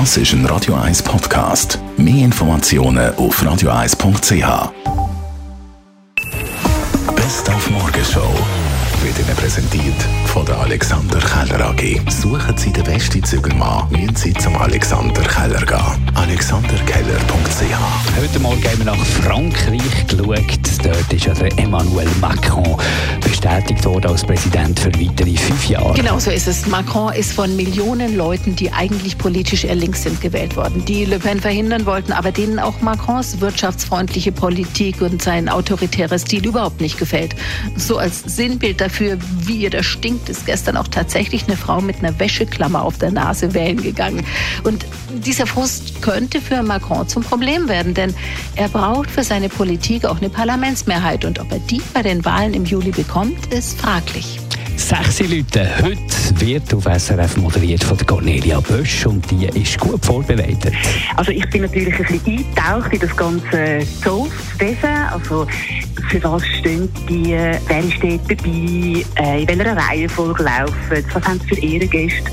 Das 0.00 0.16
ist 0.16 0.32
ein 0.32 0.44
Radio 0.46 0.74
1 0.74 1.04
Podcast. 1.04 1.78
Mehr 1.96 2.24
Informationen 2.24 3.14
auf 3.14 3.40
radio1.ch. 3.40 4.72
Best 7.14 7.48
auf 7.48 7.70
Morgenshow 7.70 8.28
wird 9.04 9.16
Ihnen 9.20 9.36
präsentiert 9.36 9.94
von 10.26 10.44
der 10.46 10.58
Alexander 10.58 11.20
Keller 11.20 11.66
AG. 11.66 12.00
Suchen 12.10 12.56
Sie 12.56 12.72
den 12.72 12.82
besten 12.82 13.22
Zügelmann, 13.22 13.88
müssen 13.92 14.16
Sie 14.16 14.34
zum 14.34 14.56
Alexander 14.56 15.22
Keller 15.22 15.64
gehen. 15.64 16.10
AlexanderKeller.ch 16.16 18.20
Heute 18.20 18.40
Morgen 18.40 18.64
haben 18.64 18.78
wir 18.78 18.86
nach 18.86 18.96
Frankreich 18.96 20.06
geschaut. 20.08 20.58
Dort 20.82 21.12
ist 21.12 21.24
ja 21.24 21.34
Emmanuel 21.56 22.08
Macron 22.20 22.76
worden 23.94 24.10
als 24.10 24.24
Präsident 24.24 24.80
für 24.80 24.92
weitere 25.00 25.36
fünf 25.36 25.68
Jahre. 25.68 25.94
Genau 25.94 26.18
so 26.18 26.30
ist 26.30 26.48
es. 26.48 26.66
Macron 26.66 27.12
ist 27.12 27.32
von 27.32 27.54
Millionen 27.54 28.16
Leuten, 28.16 28.56
die 28.56 28.72
eigentlich 28.72 29.16
politisch 29.16 29.64
eher 29.64 29.76
links 29.76 30.02
sind, 30.02 30.20
gewählt 30.20 30.56
worden, 30.56 30.84
die 30.84 31.04
Le 31.04 31.20
Pen 31.20 31.40
verhindern 31.40 31.86
wollten, 31.86 32.12
aber 32.12 32.32
denen 32.32 32.58
auch 32.58 32.80
Macrons 32.80 33.40
wirtschaftsfreundliche 33.40 34.32
Politik 34.32 35.00
und 35.00 35.22
sein 35.22 35.48
autoritärer 35.48 36.18
Stil 36.18 36.44
überhaupt 36.44 36.80
nicht 36.80 36.98
gefällt. 36.98 37.36
So 37.76 37.98
als 37.98 38.20
Sinnbild 38.20 38.80
dafür, 38.80 39.16
wie 39.42 39.58
ihr 39.58 39.70
das 39.70 39.86
stinkt, 39.86 40.28
ist 40.28 40.44
gestern 40.44 40.76
auch 40.76 40.88
tatsächlich 40.88 41.46
eine 41.46 41.56
Frau 41.56 41.80
mit 41.80 41.98
einer 42.00 42.18
Wäscheklammer 42.18 42.82
auf 42.82 42.98
der 42.98 43.12
Nase 43.12 43.54
wählen 43.54 43.80
gegangen. 43.80 44.26
Und 44.64 44.84
dieser 45.10 45.46
Frust 45.46 46.02
könnte 46.02 46.40
für 46.40 46.64
Macron 46.64 47.06
zum 47.06 47.22
Problem 47.22 47.68
werden, 47.68 47.94
denn 47.94 48.12
er 48.56 48.68
braucht 48.68 49.08
für 49.08 49.22
seine 49.22 49.48
Politik 49.48 50.04
auch 50.04 50.18
eine 50.18 50.30
Parlamentsmehrheit. 50.30 51.24
Und 51.24 51.38
ob 51.38 51.52
er 51.52 51.60
die 51.60 51.80
bei 51.92 52.02
den 52.02 52.24
Wahlen 52.24 52.54
im 52.54 52.64
Juli 52.64 52.90
bekommt, 52.90 53.52
ist 53.54 53.83
fraglich. 53.84 54.40
Sechs 54.76 55.20
Leute. 55.20 55.68
Heute 55.82 56.40
wird 56.40 56.72
auf 56.72 56.84
SRF 56.84 57.36
moderiert 57.36 57.84
von 57.84 57.98
der 57.98 58.06
Cornelia 58.06 58.58
Bösch 58.60 59.04
und 59.04 59.30
die 59.30 59.46
ist 59.60 59.78
gut 59.78 60.02
vorbereitet. 60.04 60.72
Also 61.16 61.30
ich 61.30 61.48
bin 61.50 61.62
natürlich 61.62 61.94
ein 61.94 62.04
bisschen 62.04 62.20
eingetaucht 62.26 62.92
in 62.94 63.00
das 63.00 63.14
ganze 63.14 63.86
Zollwesen. 64.58 64.90
Also 65.12 65.46
für 66.08 66.22
was 66.22 66.46
stehen 66.46 66.88
die, 67.08 67.32
wer 67.32 67.82
steht 67.90 68.20
dabei, 68.28 69.04
äh, 69.16 69.42
in 69.42 69.48
welcher 69.48 69.76
Reihenfolge 69.76 70.42
laufen, 70.42 71.04
was 71.12 71.24
haben 71.24 71.40
sie 71.40 71.54
für 71.54 71.60
Ehrengäste. 71.60 72.30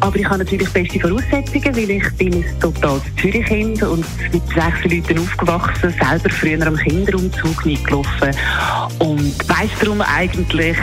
Aber 0.00 0.16
ich 0.16 0.24
habe 0.24 0.38
natürlich 0.38 0.68
beste 0.70 1.00
Voraussetzungen, 1.00 1.76
weil 1.76 1.90
ich 1.90 2.12
bin 2.16 2.34
ein 2.34 2.60
totales 2.60 3.02
Zürichkind 3.20 3.82
und 3.82 4.04
mit 4.32 4.42
sechs 4.48 4.84
Leuten 4.84 5.18
aufgewachsen, 5.18 5.94
selber 6.00 6.30
früher 6.30 6.66
am 6.66 6.76
Kinderumzug 6.76 7.64
mitgelaufen 7.64 8.30
und 8.98 9.48
weiss 9.48 9.70
darum 9.80 10.00
eigentlich 10.00 10.76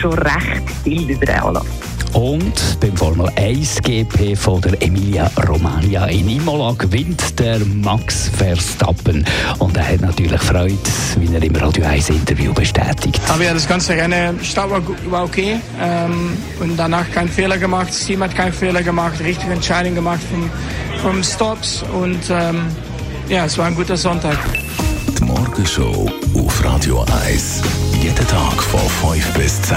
schon 0.00 0.14
recht 0.14 0.62
viel 0.84 1.10
über 1.10 1.26
den 1.26 1.36
Anlass. 1.36 1.66
Und 2.16 2.80
beim 2.80 2.96
Formel 2.96 3.30
1 3.36 3.82
GP 3.82 4.34
von 4.34 4.62
der 4.62 4.80
Emilia 4.82 5.30
Romagna 5.46 6.06
in 6.06 6.30
Imola 6.30 6.72
gewinnt 6.72 7.38
der 7.38 7.58
Max 7.58 8.30
Verstappen. 8.34 9.22
Und 9.58 9.76
er 9.76 9.86
hat 9.86 10.00
natürlich 10.00 10.40
Freude, 10.40 10.78
wie 11.18 11.34
er 11.34 11.42
im 11.42 11.54
Radio 11.56 11.84
1 11.84 12.08
Interview 12.08 12.54
bestätigt. 12.54 13.20
Aber 13.28 13.44
ja, 13.44 13.52
das 13.52 13.68
ganze 13.68 13.92
Rennen, 13.92 14.42
Start 14.42 14.70
war, 14.70 14.82
war 15.10 15.24
okay. 15.24 15.60
Ähm, 15.78 16.38
und 16.58 16.78
danach 16.78 17.04
keinen 17.12 17.28
Fehler 17.28 17.58
gemacht. 17.58 17.88
Das 17.88 18.06
Team 18.06 18.22
hat 18.22 18.34
keinen 18.34 18.54
Fehler 18.54 18.82
gemacht. 18.82 19.20
Richtige 19.20 19.52
Entscheidung 19.52 19.94
gemacht 19.94 20.20
vom, 20.30 20.50
vom 21.02 21.22
Stops. 21.22 21.84
Und 22.00 22.30
ähm, 22.30 22.62
ja, 23.28 23.44
es 23.44 23.58
war 23.58 23.66
ein 23.66 23.74
guter 23.74 23.98
Sonntag. 23.98 24.38
Die 25.18 25.22
Morgenshow 25.22 26.10
auf 26.34 26.64
Radio 26.64 27.04
1. 27.26 27.60
Jeden 28.00 28.26
Tag 28.26 28.62
von 28.62 29.12
5 29.12 29.34
bis 29.34 29.60
10. 29.60 29.76